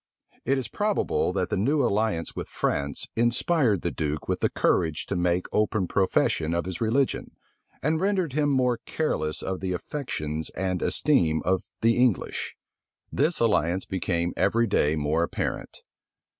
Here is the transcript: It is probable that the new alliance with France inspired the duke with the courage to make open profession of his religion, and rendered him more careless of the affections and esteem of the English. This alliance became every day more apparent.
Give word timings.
It 0.45 0.57
is 0.57 0.67
probable 0.67 1.31
that 1.33 1.49
the 1.51 1.55
new 1.57 1.83
alliance 1.83 2.35
with 2.35 2.47
France 2.47 3.05
inspired 3.15 3.83
the 3.83 3.91
duke 3.91 4.27
with 4.27 4.39
the 4.39 4.49
courage 4.49 5.05
to 5.05 5.15
make 5.15 5.45
open 5.51 5.87
profession 5.87 6.55
of 6.55 6.65
his 6.65 6.81
religion, 6.81 7.35
and 7.83 8.01
rendered 8.01 8.33
him 8.33 8.49
more 8.49 8.79
careless 8.87 9.43
of 9.43 9.59
the 9.59 9.73
affections 9.73 10.49
and 10.57 10.81
esteem 10.81 11.43
of 11.45 11.65
the 11.81 11.97
English. 11.99 12.55
This 13.11 13.39
alliance 13.39 13.85
became 13.85 14.33
every 14.35 14.65
day 14.65 14.95
more 14.95 15.21
apparent. 15.21 15.83